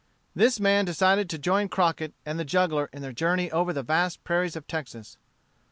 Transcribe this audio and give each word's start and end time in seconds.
This 0.35 0.59
man 0.59 0.83
decided 0.85 1.29
to 1.29 1.37
join 1.37 1.69
Crockett 1.69 2.15
and 2.25 2.39
the 2.39 2.43
juggler 2.43 2.89
in 2.91 3.03
their 3.03 3.13
journey 3.13 3.51
over 3.51 3.71
the 3.71 3.83
vast 3.83 4.23
prairies 4.23 4.55
of 4.55 4.65
Texas. 4.65 5.17